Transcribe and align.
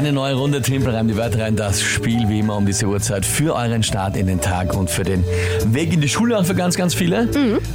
Eine 0.00 0.14
neue 0.14 0.34
Runde 0.34 0.62
Tempel 0.62 0.94
reimt 0.94 1.10
die 1.10 1.16
Wörter 1.18 1.40
rein. 1.40 1.56
Das 1.56 1.82
Spiel 1.82 2.26
wie 2.30 2.38
immer 2.38 2.56
um 2.56 2.64
diese 2.64 2.86
Uhrzeit 2.86 3.26
für 3.26 3.54
euren 3.54 3.82
Start 3.82 4.16
in 4.16 4.26
den 4.26 4.40
Tag 4.40 4.74
und 4.74 4.88
für 4.88 5.02
den 5.02 5.22
Weg 5.66 5.92
in 5.92 6.00
die 6.00 6.08
Schule 6.08 6.38
auch 6.38 6.44
für 6.46 6.54
ganz, 6.54 6.74
ganz 6.74 6.94
viele. 6.94 7.28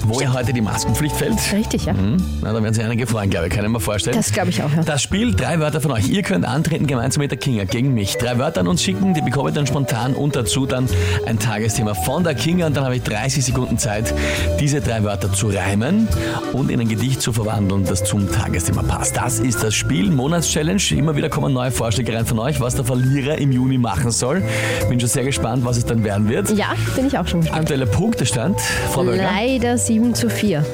Wo 0.06 0.20
ja 0.20 0.34
heute 0.34 0.52
die 0.52 0.62
Maskenpflicht 0.62 1.16
fällt. 1.16 1.38
Richtig, 1.54 1.86
ja. 1.86 1.94
Hm, 1.94 2.18
Na, 2.42 2.52
da 2.52 2.64
werden 2.64 2.74
sich 2.74 2.84
einige 2.84 3.06
freuen, 3.06 3.30
glaube 3.30 3.46
ich. 3.46 3.54
Kann 3.54 3.64
ich 3.64 3.70
mir 3.70 3.80
vorstellen. 3.80 4.18
Das 4.18 4.32
glaube 4.32 4.50
ich 4.50 4.64
auch, 4.64 4.74
ja. 4.76 4.82
Das 4.82 5.04
Spiel, 5.04 5.36
drei 5.36 5.60
Wörter 5.60 5.82
von 5.82 5.92
euch. 5.92 6.08
Ihr 6.08 6.24
könnt 6.24 6.46
antreten 6.46 6.88
gemeinsam 6.88 7.22
mit 7.22 7.30
der 7.30 7.38
Kinga 7.38 7.66
gegen 7.66 7.94
mich. 7.94 8.18
Drei 8.18 8.40
Wörter 8.40 8.62
an 8.62 8.70
uns 8.70 8.82
schicken, 8.82 9.14
die 9.14 9.22
bekomme 9.22 9.50
ich 9.50 9.56
dann 9.56 9.68
spontan 9.68 10.16
und 10.16 10.36
dazu 10.36 10.66
dann 10.66 10.90
ein 11.28 11.38
Tagesthema 11.38 11.94
von 11.94 12.24
der 12.24 12.34
Kinga 12.34 12.66
und 12.66 12.76
dann 12.76 12.86
habe 12.86 12.96
ich 12.96 13.04
30 13.04 13.46
Sekunden 13.46 13.78
Zeit, 13.78 14.12
diese 14.60 14.82
drei 14.82 15.04
Wörter 15.04 15.32
zu 15.32 15.50
reimen 15.50 16.08
und 16.54 16.72
in 16.72 16.82
ein 16.82 16.90
Gedicht 16.90 17.22
zu 17.22 17.34
verwandeln, 17.34 17.86
das 17.86 18.04
zum 18.04 18.32
Tagesthema 18.32 18.82
passt. 18.82 19.16
Das 19.16 19.38
ist 19.38 19.64
das 19.64 19.76
Spiel, 19.76 20.10
Monatschallenge. 20.10 20.82
Immer 20.90 21.16
wieder 21.16 21.30
kommen 21.30 21.54
neue 21.54 21.70
Vorschläge 21.70 22.15
rein 22.16 22.26
von 22.26 22.40
euch, 22.40 22.60
was 22.60 22.76
der 22.76 22.86
Verlierer 22.86 23.38
im 23.38 23.52
Juni 23.52 23.78
machen 23.78 24.12
soll. 24.12 24.42
Bin 24.90 25.00
schon 25.00 25.10
sehr 25.10 25.24
gespannt, 25.24 25.66
was 25.66 25.78
es 25.78 25.86
dann 25.86 26.04
werden 26.04 26.30
wird. 26.30 26.50
Ja, 26.52 26.74
bin 26.96 27.08
ich 27.08 27.18
auch 27.18 27.28
schon 27.28 27.42
gespannt. 27.42 27.62
Aktueller 27.62 27.86
Punktestand, 27.86 28.60
Frau 28.92 29.04
Böger, 29.04 29.24
Leider 29.24 29.78
7 29.78 30.14
zu 30.14 30.30
4. 30.30 30.66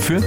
für 0.00 0.20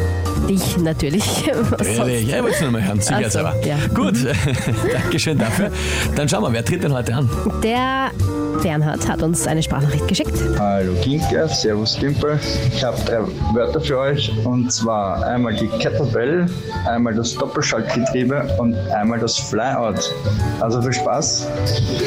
Dich 0.49 0.77
natürlich. 0.77 1.47
Ehrlich, 1.85 2.27
ja, 2.27 2.37
ich 2.37 2.43
wollte 2.43 2.55
es 2.55 2.61
nur 2.61 2.71
mal 2.71 2.83
hören, 2.83 2.99
sicher 2.99 3.29
so, 3.29 3.39
aber. 3.39 3.55
ja. 3.65 3.77
Gut, 3.93 4.15
Dankeschön 4.93 5.37
dafür. 5.37 5.71
Dann 6.15 6.27
schauen 6.27 6.43
wir, 6.43 6.51
wer 6.51 6.65
tritt 6.65 6.83
denn 6.83 6.93
heute 6.93 7.13
an? 7.13 7.29
Der 7.63 8.09
Bernhard 8.61 9.07
hat 9.07 9.21
uns 9.23 9.47
eine 9.47 9.63
Sprachnachricht 9.63 10.07
geschickt. 10.07 10.33
Hallo 10.59 10.93
Kinker, 11.01 11.47
Servus 11.47 11.97
Gimpel. 11.99 12.39
Ich 12.73 12.83
habe 12.83 12.97
drei 13.05 13.19
Wörter 13.53 13.81
für 13.81 13.97
euch 13.97 14.31
und 14.45 14.71
zwar 14.71 15.25
einmal 15.25 15.53
die 15.55 15.67
Kettlebell, 15.79 16.45
einmal 16.87 17.13
das 17.15 17.33
Doppelschaltgetriebe 17.35 18.55
und 18.59 18.75
einmal 18.91 19.19
das 19.19 19.37
Flyout. 19.37 20.13
Also 20.59 20.81
viel 20.81 20.93
Spaß, 20.93 21.47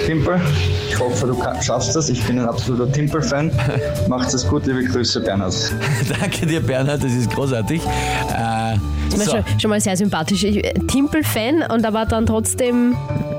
Gimpel. 0.07 0.41
Ich 0.89 0.99
hoffe, 0.99 1.27
du 1.27 1.37
schaffst 1.63 1.97
das. 1.97 2.09
Ich 2.09 2.23
bin 2.25 2.39
ein 2.39 2.47
absoluter 2.49 2.91
Timpel-Fan. 2.91 3.51
Macht's 4.09 4.35
es 4.35 4.47
gut, 4.47 4.67
liebe 4.67 4.85
Grüße, 4.85 5.21
Bernhard. 5.21 5.55
Danke 6.21 6.47
dir, 6.47 6.61
Bernhard, 6.61 7.03
das 7.03 7.13
ist 7.13 7.31
großartig. 7.31 7.83
Äh, 7.83 8.77
Das 9.11 9.19
ist 9.21 9.25
so, 9.27 9.31
schon, 9.33 9.45
schon 9.61 9.71
mal 9.71 9.81
sehr 9.81 9.97
sympathisch. 9.97 10.45
Ich- 10.45 10.63
Timpel-Fan 10.87 11.65
und 11.73 11.85
aber 11.85 12.07
dann 12.07 12.27
trotzdem 12.27 12.95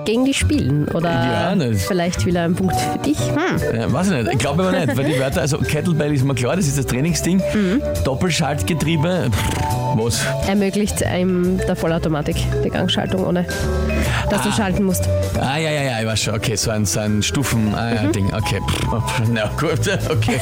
gegen 0.06 0.26
die 0.26 0.34
spielen. 0.34 0.88
Oder 0.90 1.10
Ja, 1.12 1.56
das- 1.56 1.84
vielleicht 1.86 2.26
wieder 2.26 2.44
ein 2.44 2.56
Punkt 2.56 2.76
für 2.76 3.00
dich. 3.00 3.18
Hm. 3.20 3.78
ja, 3.80 3.92
weiß 3.92 4.08
ich 4.12 4.14
nicht, 4.24 4.34
ich 4.34 4.40
glaube 4.40 4.64
aber 4.64 4.72
nicht, 4.78 4.96
weil 4.98 5.06
die 5.06 5.20
Wörter, 5.20 5.42
also 5.42 5.58
Kettlebell 5.58 6.14
ist 6.14 6.24
mir 6.24 6.36
klar, 6.36 6.56
das 6.56 6.68
ist 6.68 6.78
das 6.78 6.86
Trainingsding. 6.86 7.42
Mhm. 7.54 7.82
Doppelschaltgetriebe, 8.04 9.30
was? 9.96 10.22
Ermöglicht 10.48 11.04
einem 11.04 11.58
der 11.60 11.76
Vollautomatik 11.76 12.36
die 12.64 12.70
Gangschaltung, 12.70 13.26
ohne 13.26 13.46
dass 14.30 14.42
du 14.42 14.52
schalten 14.52 14.84
musst. 14.84 15.08
Ah, 15.40 15.58
ja, 15.58 15.70
ja, 15.70 15.82
ja, 15.84 16.00
ich 16.02 16.08
weiß 16.08 16.20
schon, 16.20 16.36
okay, 16.36 16.56
so 16.56 16.72
ein, 16.72 16.86
so 16.86 17.00
ein 17.00 17.22
Stufen, 17.22 17.74
ah, 17.76 17.92
Mhm. 18.04 18.28
okay, 18.34 18.60
pff, 18.68 19.22
na 19.32 19.48
gut, 19.60 19.80
okay. 20.12 20.40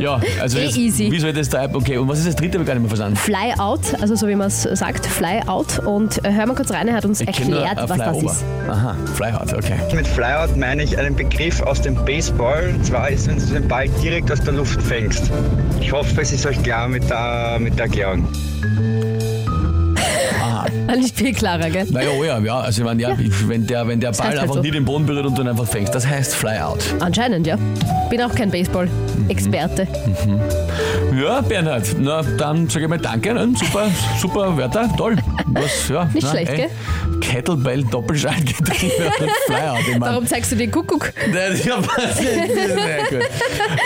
Ja, 0.00 0.20
also 0.40 0.58
jetzt, 0.58 0.76
easy. 0.76 1.10
wie 1.10 1.18
soll 1.18 1.32
das 1.32 1.48
da, 1.48 1.68
okay, 1.72 1.96
und 1.96 2.08
was 2.08 2.18
ist 2.18 2.28
das 2.28 2.36
dritte, 2.36 2.54
habe 2.58 2.62
ich 2.62 2.66
gar 2.68 2.74
nicht 2.74 2.82
mehr 2.82 2.88
verstanden. 2.90 3.16
Fly 3.16 3.54
out, 3.58 3.80
also 4.00 4.14
so 4.14 4.28
wie 4.28 4.34
man 4.34 4.48
es 4.48 4.62
sagt, 4.62 5.06
Fly 5.06 5.40
out. 5.46 5.78
Und 5.80 6.24
äh, 6.24 6.32
hör 6.32 6.46
mal 6.46 6.54
kurz 6.54 6.70
rein, 6.70 6.88
er 6.88 6.94
hat 6.94 7.04
uns 7.04 7.20
Ich 7.20 7.26
erklärt, 7.28 7.78
was 7.88 7.98
das 7.98 8.16
ist. 8.22 8.44
Aha, 8.68 8.94
Flyout, 9.14 9.52
okay. 9.52 9.78
Mit 9.94 10.06
Flyout 10.06 10.56
meine 10.56 10.82
ich 10.82 10.98
einen 10.98 11.14
Begriff 11.14 11.60
aus 11.62 11.80
dem 11.80 11.94
Baseball. 12.04 12.72
Und 12.74 12.84
zwar 12.84 13.10
ist, 13.10 13.28
wenn 13.28 13.38
du 13.38 13.46
den 13.46 13.68
Ball 13.68 13.88
direkt 14.02 14.30
aus 14.30 14.40
der 14.40 14.54
Luft 14.54 14.80
fängst. 14.82 15.30
Ich 15.80 15.92
hoffe, 15.92 16.20
es 16.20 16.32
ist 16.32 16.46
euch 16.46 16.62
klar 16.62 16.88
mit 16.88 17.08
der, 17.08 17.58
mit 17.60 17.78
der 17.78 17.86
Erklärung. 17.86 18.26
Nicht 20.96 21.16
viel 21.16 21.32
klarer, 21.32 21.70
gell? 21.70 21.86
Naja, 21.90 22.10
oh 22.18 22.22
ja, 22.22 22.38
ja, 22.38 22.60
also 22.60 22.82
ich 22.82 22.84
meine, 22.84 23.02
ja, 23.02 23.16
wenn 23.46 23.66
der, 23.66 23.86
wenn 23.88 24.00
der 24.00 24.12
Ball 24.12 24.18
heißt 24.18 24.28
halt 24.28 24.38
einfach 24.40 24.56
so. 24.56 24.60
nie 24.60 24.70
den 24.70 24.84
Boden 24.84 25.06
berührt 25.06 25.26
und 25.26 25.36
du 25.36 25.42
ihn 25.42 25.48
einfach 25.48 25.66
fängst, 25.66 25.94
das 25.94 26.06
heißt 26.06 26.34
Flyout. 26.34 26.80
Anscheinend, 27.00 27.46
ja. 27.46 27.56
Bin 28.10 28.20
auch 28.20 28.34
kein 28.34 28.50
Baseball-Experte. 28.50 29.86
Ja, 31.20 31.40
Bernhard, 31.40 31.96
na 31.98 32.22
dann 32.22 32.68
sage 32.68 32.84
ich 32.84 32.88
mal 32.88 32.98
Danke, 32.98 33.34
ne? 33.34 33.52
super, 33.56 33.86
super 34.18 34.56
Wörter, 34.56 34.88
toll. 34.96 35.16
Was, 35.46 35.88
ja, 35.88 36.04
Nicht 36.12 36.24
na, 36.24 36.30
schlecht, 36.30 36.52
ey, 36.52 36.56
gell? 36.56 36.70
Kettlebell, 37.22 37.84
Doppelschaltgetriebe 37.84 39.04
und 39.20 39.30
Flyout. 39.46 39.78
Ich 39.80 39.98
mein, 39.98 40.10
Darum 40.10 40.26
zeigst 40.26 40.52
du 40.52 40.56
den 40.56 40.70
Kuckuck. 40.70 41.12
Nein, 41.32 41.60
ja. 41.64 41.78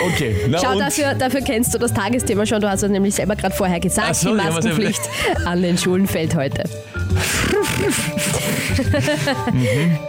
Okay, 0.07 0.35
na 0.49 0.57
Schau, 0.59 0.77
dafür, 0.77 1.13
dafür 1.13 1.41
kennst 1.41 1.73
du 1.73 1.77
das 1.77 1.93
Tagesthema 1.93 2.45
schon. 2.45 2.59
Du 2.59 2.69
hast 2.69 2.83
es 2.83 2.89
nämlich 2.91 3.15
selber 3.15 3.35
gerade 3.35 3.55
vorher 3.55 3.79
gesagt. 3.79 4.15
So, 4.15 4.31
die 4.31 4.37
ja, 4.37 4.51
Maskenpflicht 4.51 5.01
an 5.45 5.61
den 5.61 5.77
Schulen 5.77 6.07
fällt 6.07 6.35
heute. 6.35 6.63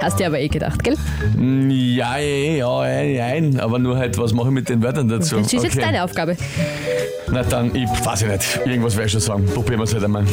Hast 0.01 0.19
dir 0.19 0.27
aber 0.27 0.41
eh 0.41 0.49
gedacht, 0.49 0.83
gell? 0.83 0.97
Ja, 1.69 2.19
ja, 2.19 2.87
ja, 2.87 3.29
nein, 3.29 3.61
aber 3.61 3.79
nur 3.79 3.97
halt, 3.97 4.19
was 4.19 4.33
mache 4.33 4.49
ich 4.49 4.55
mit 4.55 4.69
den 4.69 4.83
Wörtern 4.83 5.09
dazu? 5.09 5.37
Das 5.37 5.47
ist 5.47 5.53
jetzt 5.53 5.67
Okay. 5.77 5.81
deine 5.81 6.03
Aufgabe. 6.05 6.37
Na 7.31 7.43
dann, 7.43 7.75
ich 7.75 7.89
weiß 8.05 8.23
ich 8.23 8.29
nicht, 8.29 8.61
irgendwas 8.67 8.97
werde 8.97 9.07
ich 9.07 9.13
schon 9.13 9.21
sagen. 9.21 9.47
Probieren 9.47 9.81
wir 9.81 9.85
es 9.85 9.93
halt 9.95 10.05
einmal. 10.05 10.25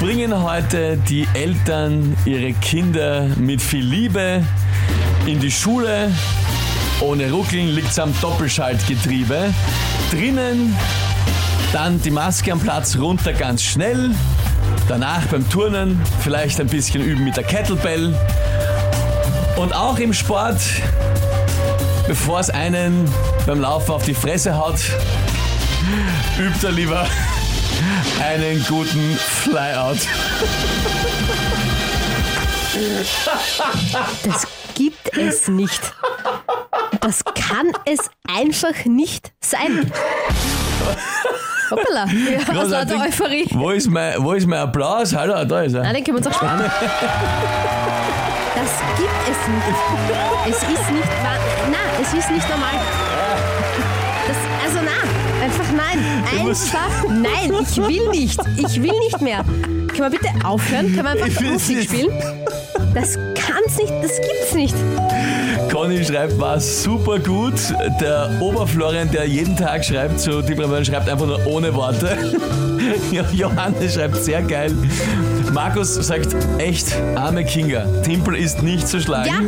Bringen 0.00 0.42
heute 0.42 0.98
die 0.98 1.26
Eltern 1.32 2.14
ihre 2.26 2.52
Kinder 2.52 3.28
mit 3.38 3.62
viel 3.62 3.84
Liebe 3.84 4.44
in 5.26 5.40
die 5.40 5.50
Schule. 5.50 6.12
Ohne 7.00 7.30
Ruckeln 7.30 7.74
liegt's 7.74 7.98
am 7.98 8.14
Doppelschaltgetriebe. 8.20 9.54
Drinnen 10.10 10.76
dann 11.72 12.00
die 12.02 12.10
Maske 12.10 12.52
am 12.52 12.60
Platz 12.60 12.98
runter 12.98 13.32
ganz 13.32 13.62
schnell. 13.62 14.10
Danach 14.86 15.24
beim 15.26 15.48
Turnen 15.48 16.00
vielleicht 16.20 16.60
ein 16.60 16.68
bisschen 16.68 17.02
üben 17.02 17.24
mit 17.24 17.38
der 17.38 17.44
Kettlebell. 17.44 18.14
Und 19.56 19.74
auch 19.74 19.98
im 19.98 20.12
Sport, 20.12 20.60
bevor 22.06 22.40
es 22.40 22.50
einen 22.50 23.10
beim 23.46 23.60
Laufen 23.60 23.92
auf 23.92 24.04
die 24.04 24.14
Fresse 24.14 24.56
haut, 24.56 24.78
übt 26.38 26.66
er 26.66 26.72
lieber 26.72 27.06
einen 28.22 28.64
guten 28.66 29.16
Flyout. 29.16 29.98
Das 34.24 34.46
gibt 34.74 35.16
es 35.16 35.48
nicht. 35.48 35.80
Das 37.00 37.24
kann 37.24 37.72
es 37.84 38.10
einfach 38.28 38.84
nicht 38.84 39.32
sein. 39.40 39.90
Hoppala. 41.70 42.06
Ja, 42.06 42.62
aus 42.62 42.68
lauter. 42.70 43.00
Euphorie. 43.00 43.46
Wo 43.50 43.70
ist 43.70 43.88
mein, 43.90 44.22
wo 44.22 44.32
ist 44.32 44.46
mein 44.46 44.60
Applaus? 44.60 45.14
Hallo, 45.14 45.44
da 45.44 45.62
ist 45.62 45.74
er. 45.74 45.82
Nein, 45.82 45.94
den 45.94 46.04
können 46.04 46.18
wir 46.18 46.26
uns 46.26 46.34
auch 46.34 46.38
sparen. 46.38 46.60
Das 48.54 48.70
gibt 48.96 49.10
es 49.30 49.48
nicht. 49.48 49.66
Es 50.48 50.62
ist 50.62 50.90
nicht 50.90 51.22
wahr. 51.22 51.38
Na, 51.70 51.78
es 52.02 52.12
ist 52.14 52.30
nicht 52.30 52.48
normal. 52.48 52.74
Nein. 55.76 55.98
Einfach 56.46 57.04
nein. 57.08 57.52
Ich 57.62 57.76
will 57.76 58.08
nicht. 58.10 58.40
Ich 58.56 58.82
will 58.82 58.98
nicht 58.98 59.20
mehr. 59.20 59.44
Können 59.44 59.98
wir 59.98 60.10
bitte 60.10 60.28
aufhören? 60.44 60.94
Können 60.94 61.04
wir 61.04 61.24
einfach 61.24 61.42
Musik 61.42 61.82
spielen? 61.84 62.10
Das 62.94 63.18
kann's 63.34 63.76
nicht. 63.76 63.92
Das 64.02 64.16
gibt's 64.16 64.54
nicht. 64.54 64.74
Conny 65.86 66.04
schreibt, 66.04 66.36
war 66.40 66.58
super 66.58 67.20
gut. 67.20 67.52
Der 68.00 68.28
Oberflorian, 68.40 69.08
der 69.12 69.24
jeden 69.24 69.56
Tag 69.56 69.84
schreibt 69.84 70.18
zu 70.18 70.42
Tippramön, 70.42 70.84
schreibt 70.84 71.08
einfach 71.08 71.26
nur 71.28 71.46
ohne 71.46 71.72
Worte. 71.74 72.16
Jo- 73.12 73.22
Johannes 73.32 73.94
schreibt 73.94 74.16
sehr 74.16 74.42
geil. 74.42 74.72
Markus 75.52 75.94
sagt, 75.94 76.34
echt, 76.58 76.88
arme 77.14 77.44
Kinga. 77.44 77.84
Timpel 78.02 78.34
ist 78.36 78.62
nicht 78.64 78.88
zu 78.88 79.00
schlagen. 79.00 79.28
Ja, 79.28 79.40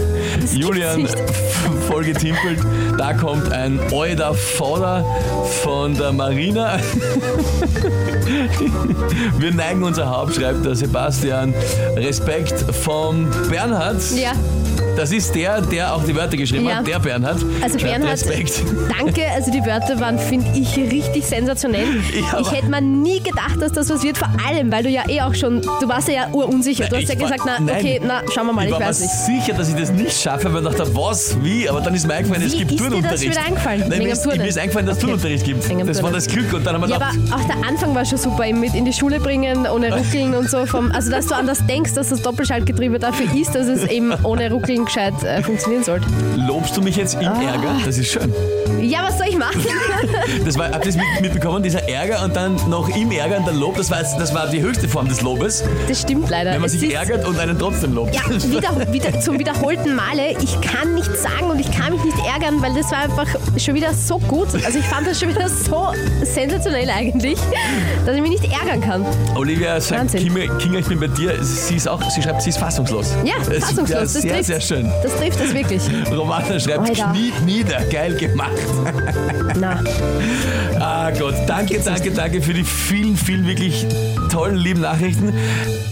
Julian, 0.59 1.09
voll 1.89 2.05
getimpelt. 2.05 2.61
Da 2.97 3.15
kommt 3.15 3.51
ein 3.53 3.81
Oida 3.93 4.33
Vorder 4.33 5.05
von 5.65 5.97
der 5.97 6.13
Marina. 6.13 6.79
Wir 9.39 9.53
neigen 9.55 9.83
unser 9.83 10.09
Haupt, 10.09 10.37
schreibt 10.37 10.65
der 10.65 10.77
Sebastian. 10.77 11.53
Respekt 11.97 12.55
vom 12.85 13.29
Bernhard. 13.51 14.01
Ja. 14.17 14.33
Das 14.97 15.13
ist 15.13 15.35
der, 15.35 15.61
der 15.61 15.95
auch 15.95 16.03
die 16.05 16.15
Wörter 16.17 16.28
geschrieben 16.37 16.67
Ja. 16.67 16.77
hat, 16.77 16.87
der 16.87 16.99
Bernhard. 16.99 17.39
Also 17.63 17.79
Bernhard, 17.79 18.13
Respekt. 18.13 18.63
danke. 18.99 19.23
Also 19.35 19.51
die 19.51 19.65
Wörter 19.65 19.99
waren, 20.01 20.19
finde 20.19 20.47
ich, 20.55 20.77
richtig 20.77 21.25
sensationell. 21.27 21.87
Ja, 22.33 22.41
ich 22.41 22.51
hätte 22.53 22.67
mir 22.69 22.81
nie 22.81 23.21
gedacht, 23.21 23.61
dass 23.61 23.73
das 23.73 23.89
was 23.91 24.03
wird. 24.03 24.19
Vor 24.19 24.29
allem, 24.47 24.71
weil 24.73 24.83
du 24.83 24.89
ja 24.89 25.09
eh 25.09 25.21
auch 25.21 25.35
schon, 25.35 25.61
du 25.63 25.89
warst 25.89 26.09
ja 26.09 26.29
urunsicher. 26.33 26.87
Du 26.89 26.97
hast 26.97 27.03
Ich 27.05 27.09
ja 27.09 27.21
war- 27.21 27.31
gesagt, 27.31 27.43
na 27.47 27.61
nein. 27.61 27.77
okay, 27.79 28.01
na 28.05 28.23
schauen 28.35 28.47
wir 28.47 28.53
mal, 28.53 28.63
Ich 28.63 28.67
ich, 28.69 28.73
war 28.73 28.81
mir 28.81 28.87
weiß 28.87 29.01
nicht. 29.01 29.13
sicher, 29.13 29.57
dass 29.57 29.69
ich 29.69 29.75
das 29.77 29.91
nicht 29.93 30.21
schaffe, 30.21 30.53
weil 30.53 30.63
ich 30.67 30.75
dachte, 30.75 30.95
was, 30.97 31.37
wie? 31.43 31.69
Aber 31.69 31.81
dann 31.81 31.95
ist 31.95 32.07
mir 32.07 32.15
eingefallen, 32.15 32.43
es 32.43 32.53
Wie 32.55 32.59
gibt 32.59 32.73
ist 32.73 32.81
dir 32.81 32.85
das 32.85 32.93
Turnunterricht. 32.93 33.31
wieder 33.31 33.45
eingefallen? 33.47 33.85
Nein, 33.89 33.99
mir 34.03 34.13
ist, 34.13 34.23
Turnen? 34.25 34.39
mir 34.43 34.49
ist 34.49 34.59
eingefallen, 34.59 34.87
dass 34.87 34.97
es 34.99 35.05
Okay. 35.05 35.13
Turnunterricht 35.13 35.45
gibt. 35.45 35.69
Wegen 35.69 35.79
dem 35.79 35.87
Das 35.87 36.03
war 36.03 36.11
das 36.11 36.27
Glück. 36.27 36.53
Und 36.53 36.67
dann 36.67 36.75
haben 36.75 36.83
wir 36.83 36.89
Ja, 36.89 36.97
gedacht, 36.99 37.19
aber 37.31 37.43
auch 37.43 37.47
der 37.47 37.69
Anfang 37.69 37.95
war 37.95 38.05
schon 38.05 38.19
super, 38.19 38.47
eben 38.47 38.61
mit 38.61 38.75
in 38.75 38.85
die 38.85 38.93
Schule 38.93 39.21
bringen, 39.21 39.67
ohne 39.67 39.95
Ruckeln 39.97 40.35
und 40.35 40.51
so. 40.51 40.67
Vom, 40.67 40.91
also, 40.93 41.11
dass 41.11 41.27
du 41.27 41.35
an 41.35 41.47
das 41.47 41.65
denkst, 41.67 41.95
dass 41.95 42.09
das 42.09 42.23
Doppelschaltgetriebe 42.23 42.99
dafür 42.99 43.27
ist, 43.35 43.55
dass 43.55 43.67
es 43.69 43.85
eben 43.91 44.13
ohne 44.25 44.51
Ruckeln 44.51 44.85
gescheit 44.85 45.15
äh, 45.23 45.43
funktionieren 45.43 45.85
sollte. 45.85 46.07
Lobst 46.37 46.77
du 46.77 46.81
mich 46.83 46.97
jetzt 46.97 47.15
im 47.21 47.29
Ah. 47.29 47.43
Ärger? 47.43 47.75
Das 47.85 47.99
ist 47.99 48.09
schön. 48.11 48.33
Ja, 48.81 49.01
was 49.03 49.19
soll 49.19 49.27
ich 49.29 49.37
machen? 49.39 49.65
Das 50.45 50.57
war, 50.59 50.67
habt 50.71 50.87
ihr 50.87 50.93
das 50.93 50.97
mit, 50.97 51.05
mitbekommen? 51.21 51.63
Dieser 51.63 51.87
Ärger 51.89 52.23
und 52.25 52.35
dann 52.37 52.57
noch 52.69 52.89
im 52.95 53.11
Ärger 53.11 53.39
und 53.39 53.47
dann 53.49 53.59
Lob, 53.59 53.77
das 53.77 53.91
war, 53.91 53.99
das 54.03 54.35
war 54.35 54.47
die 54.49 54.61
höchste 54.61 54.89
Form 54.89 55.09
des 55.09 55.21
Lobes. 55.23 55.65
Das 55.89 56.01
stimmt 56.03 56.29
leider. 56.31 56.53
Wenn 56.53 56.61
man 56.61 56.67
Es 56.71 56.73
sich 56.73 56.95
ärgert 56.95 57.27
und 57.27 57.39
einen 57.39 57.59
trotzdem 57.59 57.95
lobt. 57.95 58.15
Ja, 58.15 58.23
wieder, 58.29 58.93
wieder, 58.93 59.21
zum 59.21 59.39
wiederholten 59.39 59.95
Male. 59.95 60.37
Ich 60.43 60.59
kann 60.61 60.95
nichts 60.95 61.23
sagen 61.23 61.51
und 61.51 61.59
ich 61.59 61.71
kann 61.71 61.93
mich 61.93 62.05
nicht 62.05 62.17
ärgern, 62.27 62.63
weil 62.63 62.75
das 62.75 62.91
war 62.91 62.99
einfach 62.99 63.27
schon 63.59 63.75
wieder 63.75 63.93
so 63.95 64.19
gut. 64.19 64.49
Also 64.65 64.79
ich 64.79 64.85
fand 64.85 65.07
das 65.07 65.19
schon 65.21 65.29
wieder 65.31 65.49
so 65.49 65.89
sensationell 66.23 66.89
eigentlich, 66.91 67.39
dass 68.07 68.15
ich 68.17 68.23
mich 68.23 68.41
nicht 68.41 68.45
ärgern 68.53 68.81
kann. 68.81 69.05
Olivia 69.35 69.81
sagt. 69.81 70.13
Kinga, 70.17 70.79
ich 70.79 70.87
bin 70.87 71.01
bei 71.01 71.09
dir. 71.09 71.43
Sie 71.43 71.77
ist 71.77 71.89
auch, 71.89 72.03
sie 72.11 72.23
schreibt, 72.23 72.43
sie 72.43 72.51
ist 72.51 72.59
fassungslos. 72.59 73.13
Ja, 73.25 73.35
Das- 73.39 73.59
fassungslos. 73.65 73.91
Ja, 73.91 74.01
das 74.01 74.13
sehr, 74.15 74.33
trifft. 74.33 74.45
sehr 74.45 74.61
schön. 74.61 74.93
Das 75.03 75.17
trifft 75.17 75.41
das 75.41 75.55
wirklich. 75.55 75.83
Romana 76.11 76.59
schreibt, 76.59 76.89
Alter. 76.89 77.13
kniet 77.13 77.45
nieder, 77.45 77.81
geil 77.91 78.15
gemacht. 78.15 78.53
Na, 79.59 79.81
Ah 80.81 81.11
Gott, 81.11 81.35
danke, 81.47 81.81
danke, 81.85 82.11
danke 82.11 82.41
für 82.43 82.55
die 82.55 82.65
vielen, 82.65 83.17
vielen 83.17 83.47
wirklich 83.47 83.87
tollen, 84.31 84.57
lieben 84.57 84.81
Nachrichten. 84.81 85.33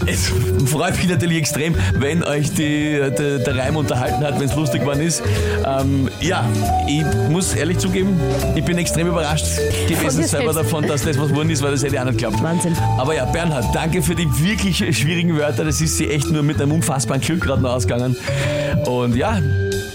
Es 0.05 0.31
freut 0.65 0.95
mich 0.97 1.09
natürlich 1.09 1.37
extrem, 1.37 1.75
wenn 1.95 2.23
euch 2.23 2.51
die, 2.53 2.93
der, 2.93 3.39
der 3.39 3.57
Reim 3.57 3.75
unterhalten 3.75 4.23
hat, 4.23 4.39
wenn 4.39 4.47
es 4.47 4.55
lustig 4.55 4.81
geworden 4.81 5.01
ist. 5.01 5.21
Ähm, 5.65 6.09
ja, 6.21 6.45
ich 6.87 7.03
muss 7.29 7.53
ehrlich 7.53 7.79
zugeben, 7.79 8.19
ich 8.55 8.63
bin 8.63 8.77
extrem 8.77 9.07
überrascht 9.07 9.45
gewesen 9.87 10.23
selber 10.23 10.53
selbst. 10.53 10.71
davon, 10.71 10.87
dass 10.87 11.03
das 11.03 11.19
was 11.19 11.29
geworden 11.29 11.49
ist, 11.49 11.61
weil 11.61 11.71
das 11.71 11.83
hätte 11.83 11.95
ich 11.95 11.99
auch 11.99 12.05
nicht 12.05 12.19
geglaubt. 12.19 12.41
Wahnsinn. 12.41 12.75
Aber 12.97 13.13
ja, 13.13 13.25
Bernhard, 13.25 13.65
danke 13.73 14.01
für 14.01 14.15
die 14.15 14.27
wirklich 14.41 14.77
schwierigen 14.97 15.37
Wörter. 15.37 15.65
Das 15.65 15.81
ist 15.81 15.97
sie 15.97 16.09
echt 16.09 16.31
nur 16.31 16.43
mit 16.43 16.61
einem 16.61 16.71
unfassbaren 16.71 17.21
Glück 17.21 17.41
gerade 17.41 17.61
noch 17.61 17.71
ausgegangen. 17.73 18.15
Und 18.85 19.15
ja, 19.15 19.39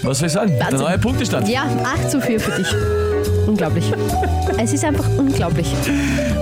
was 0.02 0.18
soll 0.18 0.26
ich 0.26 0.32
sagen? 0.32 0.50
Der 0.52 0.60
Wahnsinn. 0.60 0.78
neue 0.80 0.98
Punktestand. 0.98 1.48
ja, 1.48 1.64
8 1.84 2.10
zu 2.10 2.20
4 2.20 2.40
für 2.40 2.50
dich. 2.52 2.66
Unglaublich. 3.46 3.84
Es 4.58 4.72
ist 4.72 4.84
einfach 4.84 5.06
unglaublich. 5.16 5.66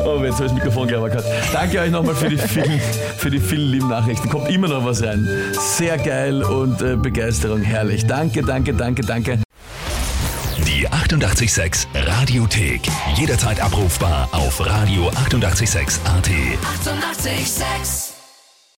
Oh, 0.05 0.23
jetzt 0.23 0.35
habe 0.35 0.47
ich 0.47 0.49
das 0.51 0.53
Mikrofon 0.53 0.89
gleich 0.89 1.13
gehabt. 1.13 1.25
Danke 1.53 1.81
euch 1.81 1.91
nochmal 1.91 2.15
für 2.15 2.29
die 2.29 2.39
vielen, 2.39 2.81
für 3.17 3.31
die 3.31 3.41
vielen 3.41 3.71
lieben 3.71 3.89
Nachrichten. 3.89 4.29
Kommt 4.29 4.51
immer 4.51 4.69
noch 4.69 4.85
was 4.85 5.03
rein. 5.03 5.27
Sehr 5.53 5.97
geil 5.99 6.43
und 6.43 6.81
äh, 6.83 6.97
Begeisterung, 6.97 7.63
herrlich. 7.63 8.07
Danke, 8.07 8.43
danke, 8.43 8.75
danke, 8.75 9.03
danke. 9.03 9.39
Die 10.67 10.87
886 10.89 11.89
Radiothek. 11.95 12.83
Jederzeit 13.17 13.61
abrufbar 13.61 14.29
auf 14.33 14.61
radio886.at. 14.61 15.35
886! 15.35 16.01
886 16.07 18.10